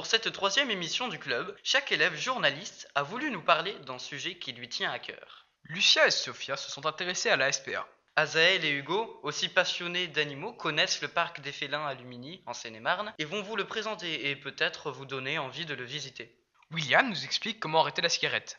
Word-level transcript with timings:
Pour 0.00 0.06
cette 0.06 0.32
troisième 0.32 0.70
émission 0.70 1.08
du 1.08 1.18
club, 1.18 1.54
chaque 1.62 1.92
élève 1.92 2.16
journaliste 2.16 2.88
a 2.94 3.02
voulu 3.02 3.30
nous 3.30 3.42
parler 3.42 3.74
d'un 3.80 3.98
sujet 3.98 4.38
qui 4.38 4.54
lui 4.54 4.66
tient 4.66 4.90
à 4.90 4.98
cœur. 4.98 5.46
Lucia 5.64 6.06
et 6.06 6.10
Sophia 6.10 6.56
se 6.56 6.70
sont 6.70 6.86
intéressés 6.86 7.28
à 7.28 7.36
la 7.36 7.52
SPA. 7.52 7.86
Azaël 8.16 8.64
et 8.64 8.70
Hugo, 8.70 9.20
aussi 9.22 9.50
passionnés 9.50 10.06
d'animaux, 10.06 10.54
connaissent 10.54 11.02
le 11.02 11.08
parc 11.08 11.42
des 11.42 11.52
félins 11.52 11.84
à 11.84 11.92
Lumini, 11.92 12.42
en 12.46 12.54
Seine-et-Marne, 12.54 13.12
et 13.18 13.26
vont 13.26 13.42
vous 13.42 13.56
le 13.56 13.66
présenter 13.66 14.30
et 14.30 14.36
peut-être 14.36 14.90
vous 14.90 15.04
donner 15.04 15.38
envie 15.38 15.66
de 15.66 15.74
le 15.74 15.84
visiter. 15.84 16.34
William 16.70 17.06
nous 17.06 17.24
explique 17.26 17.60
comment 17.60 17.82
arrêter 17.82 18.00
la 18.00 18.08
cigarette. 18.08 18.58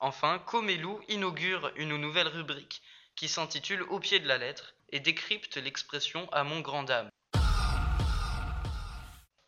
Enfin, 0.00 0.38
Comelou 0.38 1.02
inaugure 1.08 1.70
une 1.76 1.98
nouvelle 1.98 2.28
rubrique 2.28 2.80
qui 3.14 3.28
s'intitule 3.28 3.82
Au 3.90 4.00
pied 4.00 4.20
de 4.20 4.26
la 4.26 4.38
lettre 4.38 4.74
et 4.88 5.00
décrypte 5.00 5.58
l'expression 5.58 6.32
à 6.32 6.44
mon 6.44 6.60
grand 6.60 6.84
dame. 6.84 7.10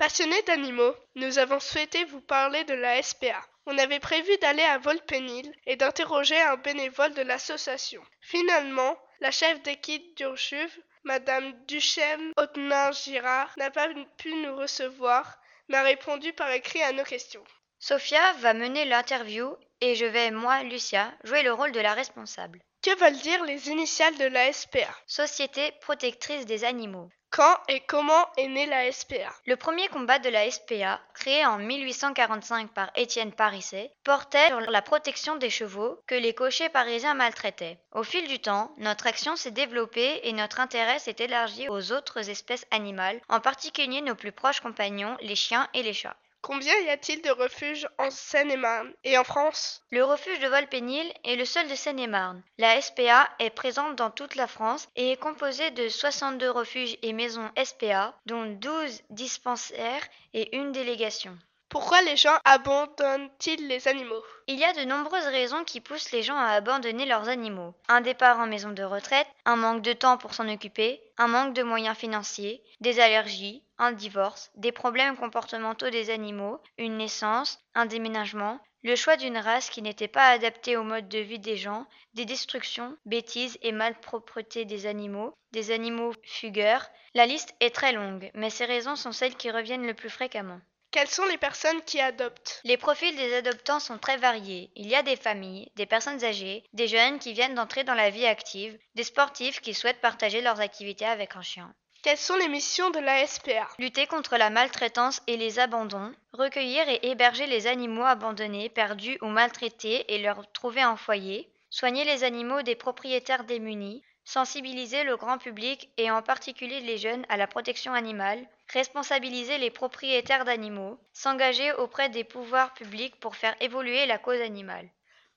Passionnés 0.01 0.41
d'animaux, 0.45 0.95
nous 1.15 1.39
avons 1.39 1.61
souhaité 1.61 2.07
vous 2.07 2.23
parler 2.23 2.65
de 2.65 2.73
la 2.73 3.03
SPA. 3.03 3.39
On 3.67 3.77
avait 3.77 4.01
prévu 4.01 4.35
d'aller 4.39 4.63
à 4.63 4.79
Volpénil 4.79 5.55
et 5.67 5.77
d'interroger 5.77 6.41
un 6.41 6.57
bénévole 6.57 7.13
de 7.13 7.21
l'association. 7.21 8.01
Finalement, 8.23 8.97
la 9.21 9.31
chef 9.31 9.61
d'équipe 9.61 10.17
d'Urjuve, 10.17 10.75
Madame 11.05 11.53
Duchesne 11.67 12.33
Autenin-Girard, 12.39 13.53
n'a 13.59 13.71
pas 13.71 13.89
pu 14.17 14.33
nous 14.37 14.57
recevoir, 14.57 15.39
mais 15.69 15.77
a 15.77 15.83
répondu 15.83 16.33
par 16.33 16.51
écrit 16.51 16.83
à 16.83 16.93
nos 16.93 17.05
questions. 17.05 17.45
Sophia 17.79 18.33
va 18.39 18.55
mener 18.55 18.87
l'interview 18.87 19.55
et 19.83 19.97
je 19.97 20.07
vais, 20.07 20.31
moi, 20.31 20.63
Lucia, 20.63 21.13
jouer 21.25 21.43
le 21.43 21.53
rôle 21.53 21.73
de 21.73 21.81
la 21.81 21.93
responsable. 21.93 22.63
Que 22.83 22.99
veulent 22.99 23.21
dire 23.21 23.45
les 23.45 23.69
initiales 23.69 24.17
de 24.17 24.25
la 24.25 24.51
SPA 24.51 24.97
Société 25.07 25.73
protectrice 25.83 26.47
des 26.47 26.65
animaux. 26.65 27.11
Quand 27.33 27.57
et 27.69 27.79
comment 27.79 28.27
est 28.39 28.49
née 28.49 28.67
la 28.67 28.91
SPA 28.91 29.33
Le 29.47 29.55
premier 29.55 29.87
combat 29.87 30.19
de 30.19 30.29
la 30.29 30.51
SPA, 30.51 31.01
créé 31.15 31.47
en 31.47 31.59
1845 31.59 32.73
par 32.73 32.91
Étienne 32.97 33.31
Parisset, 33.31 33.93
portait 34.03 34.49
sur 34.49 34.59
la 34.61 34.83
protection 34.83 35.37
des 35.37 35.49
chevaux 35.49 36.03
que 36.09 36.17
les 36.17 36.35
cochers 36.35 36.69
parisiens 36.71 37.15
maltraitaient. 37.15 37.79
Au 37.93 38.03
fil 38.03 38.27
du 38.27 38.41
temps, 38.41 38.75
notre 38.79 39.07
action 39.07 39.37
s'est 39.37 39.53
développée 39.53 40.21
et 40.25 40.33
notre 40.33 40.59
intérêt 40.59 40.99
s'est 40.99 41.17
élargi 41.21 41.69
aux 41.69 41.93
autres 41.93 42.29
espèces 42.31 42.67
animales, 42.73 43.21
en 43.29 43.39
particulier 43.39 44.01
nos 44.01 44.17
plus 44.17 44.33
proches 44.33 44.61
compagnons, 44.61 45.17
les 45.21 45.37
chiens 45.37 45.69
et 45.73 45.85
les 45.85 45.95
chats. 45.95 46.17
Combien 46.43 46.75
y 46.81 46.89
a-t-il 46.89 47.21
de 47.21 47.31
refuges 47.31 47.87
en 47.99 48.11
Seine-et-Marne 48.11 48.93
et 49.05 49.19
en 49.19 49.25
France? 49.25 49.83
Le 49.91 50.05
refuge 50.05 50.41
de 50.41 50.49
Volpénil 50.49 51.13
est 51.25 51.37
le 51.37 51.45
seul 51.45 51.69
de 51.69 51.75
Seine-et-Marne. 51.75 52.43
La 52.57 52.81
SPA 52.81 53.29
est 53.39 53.51
présente 53.51 53.97
dans 53.97 54.11
toute 54.11 54.37
la 54.37 54.47
France 54.47 54.89
et 54.97 55.13
est 55.13 55.21
composée 55.21 55.71
de 55.71 55.89
62 55.89 56.51
refuges 56.51 56.97
et 57.03 57.13
maisons 57.13 57.51
SPA, 57.63 58.15
dont 58.25 58.47
12 58.47 59.03
dispensaires 59.11 60.03
et 60.33 60.57
une 60.57 60.73
délégation. 60.73 61.37
Pourquoi 61.69 62.03
les 62.03 62.17
gens 62.17 62.37
abandonnent-ils 62.45 63.69
les 63.69 63.87
animaux? 63.87 64.25
Il 64.49 64.59
y 64.59 64.65
a 64.65 64.73
de 64.73 64.83
nombreuses 64.83 65.27
raisons 65.27 65.63
qui 65.63 65.81
poussent 65.81 66.11
les 66.11 66.25
gens 66.25 66.37
à 66.37 66.49
abandonner 66.49 67.07
leurs 67.07 67.29
animaux. 67.29 67.75
Un 67.87 68.01
départ 68.01 68.41
en 68.41 68.49
maison 68.49 68.71
de 68.71 68.83
retraite, 68.83 69.29
un 69.45 69.55
manque 69.55 69.83
de 69.83 69.93
temps 69.93 70.17
pour 70.17 70.35
s'en 70.35 70.49
occuper, 70.49 71.01
un 71.17 71.29
manque 71.29 71.55
de 71.55 71.63
moyens 71.63 71.97
financiers, 71.97 72.61
des 72.81 72.99
allergies, 72.99 73.63
un 73.81 73.93
divorce, 73.93 74.51
des 74.55 74.73
problèmes 74.73 75.17
comportementaux 75.17 75.91
des 75.91 76.11
animaux, 76.11 76.61
une 76.79 76.99
naissance, 76.99 77.59
un 77.75 77.87
déménagement, 77.87 78.61
le 78.83 78.95
choix 78.95 79.17
d'une 79.17 79.39
race 79.39 79.71
qui 79.71 79.83
n'était 79.83 80.09
pas 80.09 80.29
adaptée 80.29 80.77
au 80.77 80.83
mode 80.83 81.09
de 81.09 81.19
vie 81.19 81.39
des 81.39 81.57
gens, 81.57 81.87
des 82.15 82.25
destructions, 82.25 82.97
bêtises 83.07 83.59
et 83.63 83.73
malpropreté 83.73 84.65
des 84.65 84.87
animaux, 84.87 85.35
des 85.53 85.71
animaux 85.71 86.13
fugueurs. 86.25 86.89
La 87.15 87.27
liste 87.27 87.55
est 87.61 87.75
très 87.75 87.93
longue, 87.93 88.31
mais 88.35 88.51
ces 88.51 88.67
raisons 88.67 88.97
sont 88.97 89.13
celles 89.13 89.37
qui 89.37 89.51
reviennent 89.51 89.87
le 89.87 89.95
plus 89.95 90.11
fréquemment. 90.11 90.61
Quelles 90.93 91.09
sont 91.09 91.27
les 91.27 91.39
personnes 91.39 91.83
qui 91.83 92.01
adoptent? 92.01 92.61
Les 92.65 92.77
profils 92.77 93.15
des 93.17 93.35
adoptants 93.35 93.81
sont 93.81 93.99
très 93.99 94.17
variés. 94.17 94.73
Il 94.75 94.89
y 94.89 94.97
a 94.97 95.03
des 95.03 95.17
familles, 95.17 95.71
des 95.77 95.87
personnes 95.87 96.25
âgées, 96.25 96.65
des 96.73 96.89
jeunes 96.89 97.19
qui 97.19 97.33
viennent 97.33 97.55
d'entrer 97.55 97.85
dans 97.85 97.95
la 97.95 98.11
vie 98.11 98.27
active, 98.27 98.77
des 98.95 99.05
sportifs 99.05 99.61
qui 99.61 99.73
souhaitent 99.73 100.01
partager 100.01 100.41
leurs 100.41 100.61
activités 100.61 101.07
avec 101.07 101.37
un 101.37 101.43
chien. 101.43 101.73
Quelles 102.03 102.17
sont 102.17 102.37
les 102.37 102.49
missions 102.49 102.89
de 102.89 102.99
la 102.99 103.27
SPA 103.27 103.69
Lutter 103.79 104.07
contre 104.07 104.39
la 104.39 104.49
maltraitance 104.49 105.21
et 105.27 105.37
les 105.37 105.59
abandons, 105.59 106.15
recueillir 106.33 106.89
et 106.89 107.11
héberger 107.11 107.47
les 107.47 107.67
animaux 107.67 108.05
abandonnés, 108.05 108.71
perdus 108.71 109.19
ou 109.21 109.27
maltraités 109.27 110.11
et 110.15 110.19
leur 110.19 110.51
trouver 110.53 110.81
un 110.81 110.97
foyer, 110.97 111.53
soigner 111.69 112.05
les 112.05 112.25
animaux 112.25 112.63
des 112.63 112.75
propriétaires 112.75 113.45
démunis, 113.45 114.03
sensibiliser 114.25 115.05
le 115.05 115.19
grand 115.19 115.37
public 115.37 115.91
et 115.99 116.11
en 116.11 116.23
particulier 116.23 116.81
les 116.81 116.97
jeunes 116.97 117.27
à 117.29 117.37
la 117.37 117.47
protection 117.47 117.93
animale, 117.93 118.47
responsabiliser 118.73 119.59
les 119.59 119.71
propriétaires 119.71 120.47
d'animaux, 120.47 120.99
s'engager 121.13 121.71
auprès 121.75 122.09
des 122.09 122.25
pouvoirs 122.25 122.73
publics 122.73 123.21
pour 123.21 123.37
faire 123.37 123.57
évoluer 123.61 124.07
la 124.07 124.17
cause 124.17 124.41
animale. 124.41 124.89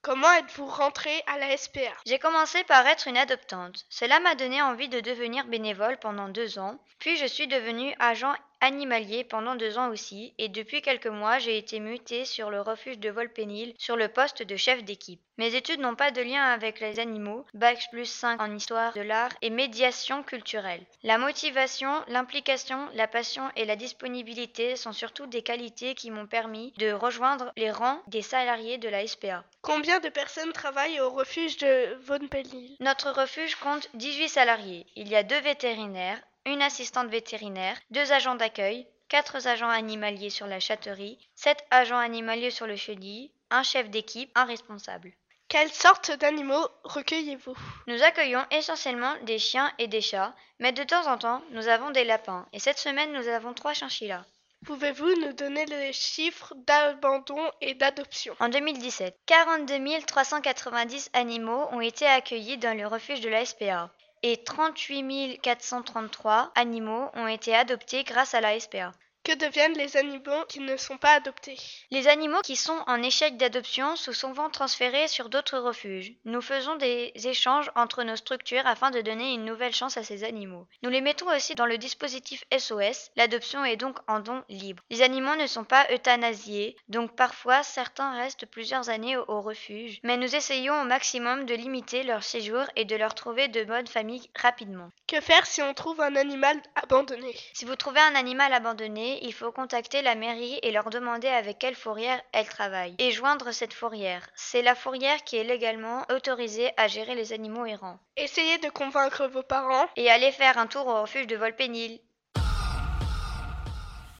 Comment 0.03 0.33
êtes-vous 0.33 0.65
rentrée 0.65 1.23
à 1.27 1.37
la 1.37 1.55
SPA 1.55 1.79
J'ai 2.05 2.19
commencé 2.19 2.61
par 2.65 2.85
être 2.85 3.07
une 3.07 3.15
adoptante. 3.15 3.85
Cela 3.89 4.19
m'a 4.19 4.35
donné 4.35 4.61
envie 4.61 4.89
de 4.89 4.99
devenir 4.99 5.45
bénévole 5.45 5.97
pendant 5.97 6.27
deux 6.27 6.59
ans, 6.59 6.77
puis 6.99 7.15
je 7.15 7.25
suis 7.25 7.47
devenue 7.47 7.95
agent 7.99 8.33
animalier 8.63 9.25
pendant 9.25 9.55
deux 9.55 9.77
ans 9.77 9.89
aussi, 9.89 10.33
et 10.37 10.47
depuis 10.47 10.81
quelques 10.81 11.07
mois 11.07 11.37
j'ai 11.37 11.57
été 11.57 11.81
mutée 11.81 12.23
sur 12.23 12.49
le 12.49 12.61
refuge 12.61 12.97
de 12.97 13.09
Volpénil 13.09 13.73
sur 13.77 13.97
le 13.97 14.07
poste 14.07 14.41
de 14.41 14.55
chef 14.55 14.85
d'équipe. 14.85 15.19
Mes 15.37 15.55
études 15.55 15.81
n'ont 15.81 15.95
pas 15.95 16.11
de 16.11 16.21
lien 16.21 16.43
avec 16.43 16.79
les 16.79 16.99
animaux, 16.99 17.45
bac 17.53 17.87
plus 17.91 18.05
5 18.05 18.41
en 18.41 18.55
histoire 18.55 18.93
de 18.93 19.01
l'art 19.01 19.31
et 19.41 19.49
médiation 19.49 20.23
culturelle. 20.23 20.85
La 21.01 21.17
motivation, 21.17 21.89
l'implication, 22.07 22.87
la 22.93 23.07
passion 23.07 23.49
et 23.57 23.65
la 23.65 23.75
disponibilité 23.75 24.77
sont 24.77 24.93
surtout 24.93 25.25
des 25.25 25.41
qualités 25.41 25.93
qui 25.93 26.09
m'ont 26.09 26.27
permis 26.27 26.71
de 26.77 26.93
rejoindre 26.93 27.51
les 27.57 27.71
rangs 27.71 28.01
des 28.07 28.21
salariés 28.21 28.77
de 28.77 28.87
la 28.87 29.05
SPA. 29.05 29.43
Combien 29.61 29.99
de 29.99 30.09
personnes 30.09 30.53
travaillent 30.53 31.01
au 31.01 31.09
refuge 31.09 31.57
de 31.57 31.95
Volpénil 32.05 32.77
Notre 32.79 33.11
refuge 33.11 33.55
compte 33.55 33.89
18 33.95 34.29
salariés. 34.29 34.85
Il 34.95 35.09
y 35.09 35.15
a 35.15 35.23
deux 35.23 35.41
vétérinaires, 35.41 36.21
une 36.45 36.61
assistante 36.61 37.09
vétérinaire, 37.09 37.77
deux 37.91 38.11
agents 38.11 38.35
d'accueil, 38.35 38.87
quatre 39.09 39.47
agents 39.47 39.69
animaliers 39.69 40.29
sur 40.29 40.47
la 40.47 40.59
châterie, 40.59 41.19
sept 41.35 41.65
agents 41.71 41.97
animaliers 41.97 42.51
sur 42.51 42.67
le 42.67 42.75
chenil, 42.75 43.31
un 43.49 43.63
chef 43.63 43.89
d'équipe, 43.89 44.31
un 44.35 44.45
responsable. 44.45 45.13
Quelles 45.47 45.71
sortes 45.71 46.11
d'animaux 46.11 46.67
recueillez-vous? 46.83 47.55
Nous 47.87 48.01
accueillons 48.01 48.43
essentiellement 48.49 49.13
des 49.23 49.37
chiens 49.37 49.71
et 49.77 49.87
des 49.87 50.01
chats, 50.01 50.33
mais 50.59 50.71
de 50.71 50.83
temps 50.83 51.05
en 51.05 51.17
temps, 51.17 51.43
nous 51.51 51.67
avons 51.67 51.91
des 51.91 52.03
lapins, 52.03 52.47
et 52.53 52.59
cette 52.59 52.79
semaine, 52.79 53.13
nous 53.13 53.27
avons 53.27 53.53
trois 53.53 53.73
chinchillas. 53.73 54.25
Pouvez-vous 54.65 55.13
nous 55.21 55.33
donner 55.33 55.65
les 55.65 55.91
chiffres 55.91 56.53
d'abandon 56.65 57.51
et 57.59 57.73
d'adoption? 57.73 58.35
En 58.39 58.49
2017, 58.49 59.15
42 59.25 60.05
390 60.07 61.09
animaux 61.13 61.67
ont 61.71 61.81
été 61.81 62.07
accueillis 62.07 62.57
dans 62.57 62.75
le 62.75 62.87
refuge 62.87 63.21
de 63.21 63.29
la 63.29 63.45
SPA 63.45 63.91
et 64.23 64.37
38 64.43 65.39
433 65.41 66.51
animaux 66.55 67.09
ont 67.13 67.27
été 67.27 67.53
adoptés 67.53 68.03
grâce 68.03 68.33
à 68.33 68.41
la 68.41 68.59
SPA. 68.59 68.93
Que 69.23 69.35
deviennent 69.35 69.77
les 69.77 69.95
animaux 69.95 70.43
qui 70.49 70.59
ne 70.59 70.75
sont 70.75 70.97
pas 70.97 71.13
adoptés? 71.13 71.57
Les 71.91 72.09
animaux 72.09 72.41
qui 72.41 72.57
sont 72.57 72.77
en 72.87 73.01
échec 73.01 73.37
d'adoption 73.37 73.95
sont 73.95 74.11
souvent 74.11 74.49
transférés 74.49 75.07
sur 75.07 75.29
d'autres 75.29 75.59
refuges. 75.59 76.11
Nous 76.25 76.41
faisons 76.41 76.75
des 76.75 77.13
échanges 77.15 77.71
entre 77.75 78.03
nos 78.03 78.17
structures 78.17 78.67
afin 78.67 78.91
de 78.91 78.99
donner 78.99 79.33
une 79.33 79.45
nouvelle 79.45 79.73
chance 79.73 79.95
à 79.95 80.03
ces 80.03 80.25
animaux. 80.25 80.67
Nous 80.81 80.89
les 80.89 80.99
mettons 80.99 81.33
aussi 81.33 81.55
dans 81.55 81.65
le 81.65 81.77
dispositif 81.77 82.43
SOS. 82.51 83.11
L'adoption 83.15 83.63
est 83.63 83.77
donc 83.77 83.97
en 84.09 84.19
don 84.19 84.43
libre. 84.49 84.83
Les 84.89 85.01
animaux 85.01 85.37
ne 85.37 85.47
sont 85.47 85.63
pas 85.63 85.87
euthanasiés, 85.93 86.75
donc 86.89 87.15
parfois 87.15 87.63
certains 87.63 88.17
restent 88.17 88.45
plusieurs 88.45 88.89
années 88.89 89.15
au 89.15 89.39
refuge, 89.39 90.01
mais 90.03 90.17
nous 90.17 90.35
essayons 90.35 90.81
au 90.81 90.85
maximum 90.85 91.45
de 91.45 91.55
limiter 91.55 92.03
leur 92.03 92.23
séjour 92.23 92.65
et 92.75 92.83
de 92.83 92.97
leur 92.97 93.15
trouver 93.15 93.47
de 93.47 93.63
bonnes 93.63 93.87
familles 93.87 94.29
rapidement. 94.35 94.91
Que 95.07 95.21
faire 95.21 95.45
si 95.45 95.61
on 95.61 95.73
trouve 95.73 96.01
un 96.01 96.17
animal 96.17 96.61
abandonné? 96.75 97.33
Si 97.53 97.63
vous 97.63 97.77
trouvez 97.77 98.01
un 98.01 98.15
animal 98.15 98.51
abandonné, 98.51 99.12
il 99.21 99.33
faut 99.33 99.51
contacter 99.51 100.01
la 100.01 100.15
mairie 100.15 100.59
et 100.63 100.71
leur 100.71 100.89
demander 100.89 101.27
avec 101.27 101.59
quelle 101.59 101.75
fourrière 101.75 102.21
elle 102.31 102.47
travaille 102.47 102.95
et 102.99 103.11
joindre 103.11 103.51
cette 103.51 103.73
fourrière. 103.73 104.27
C'est 104.35 104.61
la 104.61 104.75
fourrière 104.75 105.23
qui 105.23 105.37
est 105.37 105.43
légalement 105.43 106.03
autorisée 106.09 106.71
à 106.77 106.87
gérer 106.87 107.15
les 107.15 107.33
animaux 107.33 107.65
errants. 107.65 107.99
Essayez 108.17 108.57
de 108.57 108.69
convaincre 108.69 109.27
vos 109.27 109.43
parents 109.43 109.87
et 109.95 110.09
allez 110.09 110.31
faire 110.31 110.57
un 110.57 110.67
tour 110.67 110.87
au 110.87 111.01
refuge 111.01 111.27
de 111.27 111.35
Volpénil. 111.35 111.99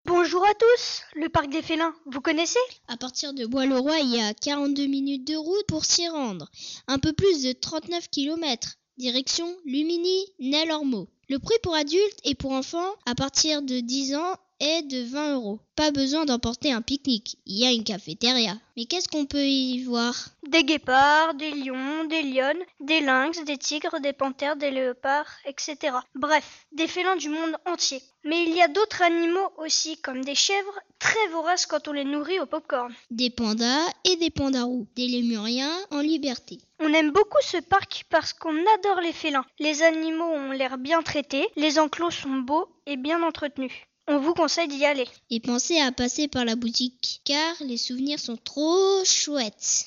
Bonjour 0.06 0.46
à 0.46 0.54
tous, 0.54 1.04
le 1.16 1.30
parc 1.30 1.48
des 1.50 1.62
félins, 1.62 1.96
vous 2.06 2.20
connaissez? 2.20 2.60
À 2.90 2.98
partir 2.98 3.34
de 3.34 3.46
Bois-le-Roi, 3.46 4.00
il 4.00 4.16
y 4.18 4.22
a 4.22 4.34
42 4.34 4.86
minutes 4.86 5.26
de 5.26 5.38
route 5.38 5.66
pour 5.68 5.86
s'y 5.86 6.10
rendre. 6.10 6.50
Un 6.88 7.00
peu 7.00 7.14
plus 7.14 7.42
de 7.44 7.54
39 7.54 8.10
km. 8.10 8.78
Direction 8.98 9.48
Lumini, 9.66 10.26
Nel-Ormeau. 10.40 11.08
Le 11.30 11.40
prix 11.40 11.56
pour 11.64 11.74
adultes 11.74 12.20
et 12.26 12.36
pour 12.36 12.52
enfants 12.52 12.94
à 13.06 13.16
partir 13.16 13.62
de 13.62 13.80
10 13.80 14.16
ans 14.16 14.36
est 14.64 14.84
de 14.84 15.04
20 15.04 15.34
euros. 15.34 15.60
Pas 15.76 15.92
besoin 15.92 16.24
d'emporter 16.24 16.72
un 16.72 16.82
pique-nique, 16.82 17.38
il 17.46 17.60
y 17.60 17.66
a 17.66 17.72
une 17.72 17.84
cafétéria. 17.84 18.56
Mais 18.78 18.86
qu'est-ce 18.86 19.10
qu'on 19.10 19.26
peut 19.26 19.46
y 19.46 19.84
voir? 19.84 20.16
Des 20.48 20.64
guépards, 20.64 21.34
des 21.34 21.52
lions, 21.52 22.06
des 22.06 22.22
lionnes, 22.22 22.64
des 22.80 23.02
lynx, 23.02 23.44
des 23.44 23.58
tigres, 23.58 24.00
des 24.00 24.14
panthères, 24.14 24.56
des 24.56 24.72
léopards, 24.72 25.30
etc. 25.46 25.98
Bref, 26.16 26.66
des 26.72 26.88
félins 26.88 27.18
du 27.18 27.30
monde 27.30 27.58
entier. 27.66 28.02
Mais 28.24 28.44
il 28.44 28.56
y 28.56 28.62
a 28.62 28.70
d'autres 28.70 29.02
animaux 29.02 29.50
aussi, 29.58 29.98
comme 29.98 30.24
des 30.24 30.36
chèvres, 30.36 30.80
très 30.98 31.28
voraces 31.34 31.66
quand 31.66 31.90
on 31.90 31.92
les 31.92 32.06
nourrit 32.06 32.40
au 32.40 32.46
popcorn. 32.46 32.94
Des 33.12 33.30
pandas 33.30 33.86
et 34.06 34.16
des 34.16 34.30
pandarous, 34.30 34.88
des 34.96 35.08
lémuriens 35.08 35.76
en 35.92 36.00
liberté. 36.00 36.60
On 36.80 36.94
aime 36.94 37.12
beaucoup 37.12 37.42
ce 37.42 37.58
parc 37.58 38.06
parce 38.10 38.32
qu'on 38.32 38.56
adore 38.76 39.02
les 39.02 39.12
félins. 39.12 39.46
Les 39.60 39.84
animaux 39.84 40.32
ont 40.32 40.52
l'air 40.52 40.78
bien 40.78 41.02
traités, 41.02 41.48
les 41.58 41.80
enclos 41.80 42.12
sont 42.12 42.38
beaux 42.38 42.70
et 42.86 42.96
bien 42.96 43.22
entretenus. 43.24 43.74
On 44.06 44.18
vous 44.18 44.34
conseille 44.34 44.68
d'y 44.68 44.86
aller. 44.86 45.08
Et 45.30 45.40
pensez 45.40 45.80
à 45.80 45.94
passer 45.94 46.28
par 46.28 46.44
la 46.44 46.58
boutique, 46.58 47.22
car 47.24 47.56
les 47.62 47.78
souvenirs 47.78 48.20
sont 48.20 48.36
trop 48.36 49.04
chouettes. 49.06 49.86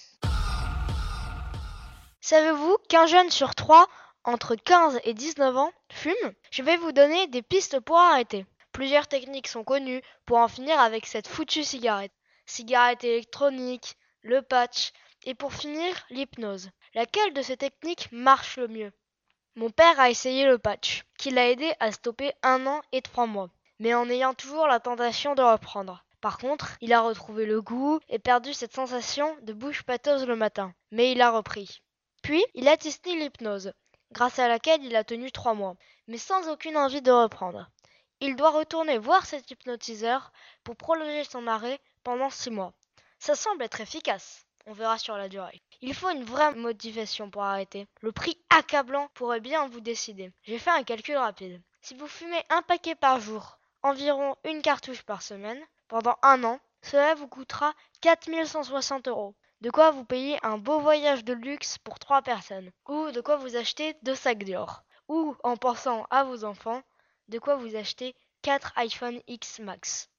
Savez-vous 2.23 2.79
qu'un 2.89 3.07
jeune 3.07 3.31
sur 3.31 3.55
trois, 3.55 3.87
entre 4.25 4.55
15 4.55 5.01
et 5.05 5.13
19 5.13 5.59
ans, 5.59 5.71
fume? 5.93 6.33
Je 6.51 6.63
vais 6.63 6.79
vous 6.79 6.93
donner 6.93 7.27
des 7.27 7.43
pistes 7.43 7.79
pour 7.81 7.99
arrêter. 7.99 8.47
Plusieurs 8.73 9.07
techniques 9.07 9.49
sont 9.49 9.65
connues 9.65 10.03
pour 10.25 10.39
en 10.39 10.49
finir 10.49 10.81
avec 10.81 11.05
cette 11.05 11.29
foutue 11.29 11.63
cigarette. 11.63 12.13
Cigarette 12.47 13.05
électronique, 13.05 13.97
le 14.23 14.41
patch, 14.41 14.93
et 15.25 15.35
pour 15.35 15.53
finir, 15.53 15.95
l'hypnose. 16.09 16.71
Laquelle 16.95 17.35
de 17.35 17.43
ces 17.43 17.59
techniques 17.59 18.09
marche 18.13 18.57
le 18.57 18.69
mieux? 18.69 18.93
Mon 19.57 19.71
père 19.71 20.01
a 20.01 20.09
essayé 20.09 20.47
le 20.47 20.59
patch, 20.59 21.05
qui 21.19 21.31
l'a 21.31 21.51
aidé 21.51 21.71
à 21.81 21.93
stopper 21.93 22.33
un 22.43 22.67
an 22.67 22.81
et 22.93 23.03
trois 23.03 23.27
mois, 23.27 23.51
mais 23.79 23.95
en 23.95 24.09
ayant 24.09 24.35
toujours 24.35 24.67
la 24.67 24.81
tentation 24.81 25.35
de 25.35 25.43
reprendre. 25.43 26.05
Par 26.21 26.39
contre, 26.39 26.77
il 26.81 26.93
a 26.93 27.01
retrouvé 27.01 27.47
le 27.47 27.61
goût 27.61 28.01
et 28.09 28.19
perdu 28.19 28.53
cette 28.53 28.75
sensation 28.75 29.37
de 29.43 29.53
bouche 29.53 29.83
pâteuse 29.83 30.27
le 30.27 30.37
matin, 30.37 30.75
mais 30.91 31.13
il 31.13 31.21
a 31.21 31.31
repris. 31.31 31.83
Puis, 32.23 32.45
il 32.55 32.69
a 32.69 32.77
testé 32.77 33.15
l'hypnose, 33.15 33.73
grâce 34.13 34.39
à 34.39 34.49
laquelle 34.49 34.85
il 34.85 34.97
a 34.97 35.05
tenu 35.05 35.31
trois 35.31 35.55
mois, 35.55 35.77
mais 36.09 36.19
sans 36.19 36.49
aucune 36.49 36.77
envie 36.77 37.03
de 37.03 37.13
reprendre. 37.13 37.69
Il 38.21 38.35
doit 38.35 38.51
retourner 38.51 38.97
voir 38.99 39.27
cet 39.27 39.51
hypnotiseur 39.51 40.33
pour 40.65 40.75
prolonger 40.75 41.25
son 41.25 41.47
arrêt 41.47 41.79
pendant 42.03 42.31
six 42.31 42.51
mois. 42.51 42.73
Ça 43.19 43.35
semble 43.35 43.63
être 43.63 43.81
efficace. 43.81 44.47
On 44.65 44.73
verra 44.73 44.99
sur 44.99 45.17
la 45.17 45.29
durée. 45.29 45.63
Il 45.81 45.95
faut 45.95 46.11
une 46.11 46.25
vraie 46.25 46.55
motivation 46.55 47.31
pour 47.31 47.45
arrêter. 47.45 47.87
Le 48.01 48.11
prix 48.11 48.37
accablant 48.51 49.09
pourrait 49.15 49.41
bien 49.41 49.69
vous 49.69 49.81
décider. 49.81 50.33
J'ai 50.43 50.59
fait 50.59 50.71
un 50.71 50.83
calcul 50.83 51.17
rapide. 51.17 51.63
Si 51.83 51.95
vous 51.95 52.09
fumez 52.09 52.43
un 52.51 52.63
paquet 52.63 52.97
par 52.97 53.21
jour, 53.21 53.59
environ 53.87 54.35
une 54.45 54.63
cartouche 54.63 55.03
par 55.03 55.23
semaine, 55.23 55.61
pendant 55.87 56.17
un 56.23 56.43
an, 56.43 56.59
cela 56.83 57.15
vous 57.15 57.29
coûtera 57.29 57.73
4160 58.01 59.07
euros. 59.07 59.37
De 59.61 59.71
quoi 59.71 59.93
vous 59.93 60.05
payer 60.05 60.39
un 60.43 60.59
beau 60.59 60.81
voyage 60.81 61.25
de 61.25 61.33
luxe 61.33 61.79
pour 61.79 61.99
trois 61.99 62.21
personnes. 62.21 62.71
Ou 62.89 63.11
de 63.13 63.21
quoi 63.21 63.37
vous 63.37 63.57
acheter 63.57 63.97
deux 64.03 64.17
sacs 64.17 64.45
d'or. 64.45 64.83
Ou, 65.09 65.37
en 65.45 65.57
pensant 65.57 66.05
à 66.11 66.25
vos 66.25 66.45
enfants, 66.45 66.83
de 67.29 67.39
quoi 67.39 67.55
vous 67.55 67.77
acheter 67.77 68.15
4 68.43 68.73
iPhone 68.77 69.21
X 69.29 69.61
Max. 69.61 70.11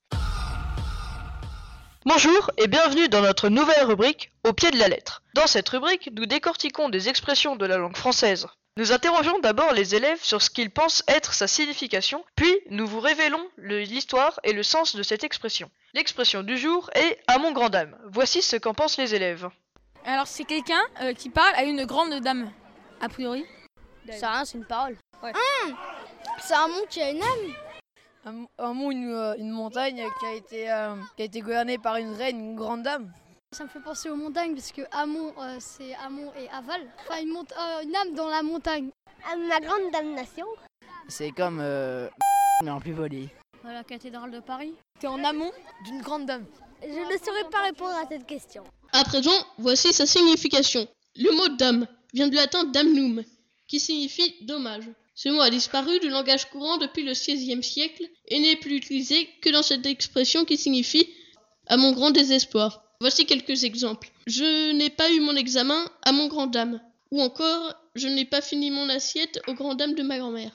Bonjour 2.05 2.51
et 2.57 2.67
bienvenue 2.67 3.09
dans 3.09 3.21
notre 3.21 3.49
nouvelle 3.49 3.83
rubrique 3.83 4.31
Au 4.45 4.53
pied 4.53 4.71
de 4.71 4.79
la 4.79 4.87
lettre. 4.87 5.23
Dans 5.33 5.45
cette 5.45 5.67
rubrique, 5.67 6.09
nous 6.13 6.25
décortiquons 6.25 6.87
des 6.87 7.09
expressions 7.09 7.57
de 7.57 7.65
la 7.65 7.77
langue 7.77 7.97
française. 7.97 8.47
Nous 8.77 8.91
interrogeons 8.91 9.39
d'abord 9.39 9.73
les 9.73 9.95
élèves 9.95 10.23
sur 10.23 10.39
ce 10.39 10.51
qu'ils 10.51 10.69
pensent 10.69 11.03
être 11.07 11.33
sa 11.33 11.47
signification, 11.47 12.23
puis 12.35 12.59
nous 12.69 12.85
vous 12.85 12.99
révélons 12.99 13.43
l'histoire 13.57 14.39
et 14.43 14.53
le 14.53 14.61
sens 14.61 14.95
de 14.95 15.01
cette 15.01 15.23
expression. 15.23 15.71
L'expression 15.95 16.43
du 16.43 16.59
jour 16.59 16.87
est 16.93 17.17
à 17.25 17.39
mon 17.39 17.53
grand 17.53 17.69
dame. 17.69 17.97
Voici 18.05 18.43
ce 18.43 18.55
qu'en 18.55 18.75
pensent 18.75 18.99
les 18.99 19.15
élèves. 19.15 19.49
Alors 20.05 20.27
c'est 20.27 20.43
quelqu'un 20.43 20.79
euh, 21.01 21.13
qui 21.15 21.31
parle 21.31 21.55
à 21.55 21.63
une 21.63 21.85
grande 21.85 22.21
dame, 22.21 22.51
a 23.01 23.09
priori. 23.09 23.45
Ça 24.11 24.29
rien, 24.29 24.45
c'est 24.45 24.59
une 24.59 24.65
parole. 24.65 24.95
C'est 26.39 26.53
un 26.53 26.67
mont 26.67 26.85
qui 26.87 27.01
a 27.01 27.09
une 27.09 27.23
âme. 27.23 27.53
Un, 28.25 28.45
un 28.63 28.73
mont, 28.73 28.91
une, 28.91 29.11
euh, 29.11 29.33
une 29.39 29.49
montagne 29.49 30.05
qui 30.19 30.25
a, 30.27 30.33
été, 30.33 30.71
euh, 30.71 30.93
qui 31.15 31.23
a 31.23 31.25
été 31.25 31.39
gouvernée 31.39 31.79
par 31.79 31.95
une 31.95 32.13
reine, 32.13 32.39
une 32.39 32.55
grande 32.55 32.83
dame. 32.83 33.11
Ça 33.55 33.63
me 33.63 33.69
fait 33.69 33.79
penser 33.79 34.09
aux 34.09 34.15
montagnes 34.17 34.53
parce 34.55 34.71
que 34.73 34.81
Amont, 34.91 35.33
euh, 35.39 35.57
c'est 35.61 35.93
Amont 35.95 36.33
et 36.37 36.49
Aval. 36.49 36.81
Enfin, 36.99 37.21
une, 37.21 37.29
mont- 37.29 37.45
euh, 37.57 37.81
une 37.83 37.95
âme 37.95 38.13
dans 38.13 38.27
la 38.27 38.43
montagne. 38.43 38.89
La 39.49 39.59
grande 39.61 39.89
damnation. 39.91 40.45
C'est 41.07 41.31
comme. 41.31 41.59
euh, 41.61 42.09
mais 42.63 42.71
en 42.71 42.81
plus 42.81 42.91
volé. 42.91 43.29
La 43.63 43.83
cathédrale 43.85 44.31
de 44.31 44.41
Paris. 44.41 44.73
T'es 44.99 45.07
en 45.07 45.23
amont 45.23 45.51
D'une 45.85 46.01
grande 46.01 46.25
dame. 46.25 46.45
Je 46.81 46.87
ne 46.87 47.17
saurais 47.23 47.49
pas 47.49 47.61
répondre 47.63 47.95
à 47.95 48.05
cette 48.09 48.25
question. 48.27 48.63
À 48.91 49.03
présent, 49.05 49.31
voici 49.57 49.93
sa 49.93 50.05
signification. 50.05 50.85
Le 51.15 51.31
mot 51.35 51.47
dame 51.55 51.87
vient 52.13 52.27
du 52.27 52.35
latin 52.35 52.65
damnum, 52.65 53.23
qui 53.67 53.79
signifie 53.79 54.35
dommage. 54.45 54.83
Ce 55.15 55.29
mot 55.29 55.41
a 55.41 55.49
disparu 55.49 55.99
du 55.99 56.09
langage 56.09 56.49
courant 56.49 56.77
depuis 56.77 57.03
le 57.03 57.13
XVIe 57.13 57.63
siècle 57.63 58.03
et 58.27 58.39
n'est 58.39 58.55
plus 58.57 58.75
utilisé 58.75 59.27
que 59.41 59.49
dans 59.49 59.63
cette 59.63 59.85
expression 59.85 60.43
qui 60.45 60.57
signifie 60.57 61.09
à 61.67 61.77
mon 61.77 61.93
grand 61.93 62.11
désespoir. 62.11 62.83
Voici 62.99 63.25
quelques 63.25 63.63
exemples. 63.63 64.09
Je 64.25 64.71
n'ai 64.71 64.89
pas 64.89 65.11
eu 65.11 65.19
mon 65.19 65.35
examen 65.35 65.89
à 66.03 66.11
mon 66.11 66.27
grand 66.27 66.47
dame. 66.47 66.81
Ou 67.11 67.21
encore, 67.21 67.75
je 67.95 68.07
n'ai 68.07 68.25
pas 68.25 68.41
fini 68.41 68.71
mon 68.71 68.89
assiette 68.89 69.39
au 69.47 69.53
grand 69.53 69.75
dame 69.75 69.93
de 69.93 70.03
ma 70.03 70.17
grand-mère. 70.17 70.51